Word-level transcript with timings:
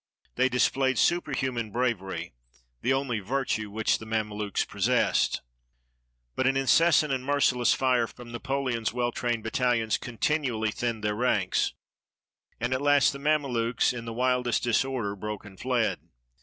They 0.33 0.49
displayed 0.49 0.97
superhuman 0.97 1.69
brav 1.71 2.01
ery, 2.01 2.33
the 2.81 2.91
only 2.91 3.19
virtue 3.19 3.69
which 3.69 3.99
the 3.99 4.05
Mamelukes 4.07 4.65
possessed. 4.65 5.43
But 6.35 6.47
an 6.47 6.57
incessant 6.57 7.13
and 7.13 7.23
merciless 7.23 7.75
fire 7.75 8.07
from 8.07 8.31
Napoleon's 8.31 8.91
well 8.91 9.11
trained 9.11 9.45
battaHons 9.45 9.99
continually 9.99 10.71
thinned 10.71 11.03
their 11.03 11.13
ranks, 11.13 11.73
and 12.59 12.73
at 12.73 12.81
last 12.81 13.13
the 13.13 13.19
Mamelukes, 13.19 13.93
in 13.93 14.05
the 14.05 14.11
wildest 14.13 14.63
disorder, 14.63 15.15
broke 15.15 15.45
and 15.45 15.59
fled. 15.59 15.99